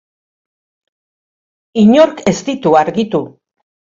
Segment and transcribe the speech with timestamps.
[1.83, 3.21] Inork ez ditu argitu.